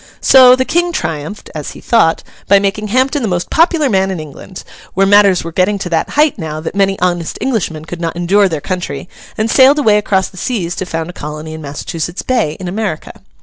So, 0.19 0.55
the 0.55 0.65
King 0.65 0.91
triumphed 0.91 1.51
(as 1.53 1.73
he 1.73 1.79
thought), 1.79 2.23
by 2.47 2.57
making 2.57 2.87
Hampden 2.87 3.21
the 3.21 3.27
most 3.27 3.51
popular 3.51 3.87
man 3.87 4.09
in 4.09 4.19
England; 4.19 4.63
where 4.95 5.05
matters 5.05 5.43
were 5.43 5.51
getting 5.51 5.77
to 5.77 5.89
that 5.91 6.09
height 6.17 6.39
now, 6.39 6.59
that 6.59 6.73
many 6.73 6.97
honest 6.99 7.37
Englishmen 7.39 7.85
could 7.85 8.01
not 8.01 8.15
endure 8.15 8.49
their 8.49 8.61
country, 8.61 9.07
and 9.37 9.47
sailed 9.47 9.77
away 9.77 9.99
across 9.99 10.29
the 10.29 10.37
seas 10.37 10.73
to 10.77 10.87
found 10.87 11.11
a 11.11 11.13
colony 11.13 11.53
in 11.53 11.61
Massachusetts 11.61 12.23
Bay 12.23 12.57
in 12.59 12.67
America. 12.67 13.21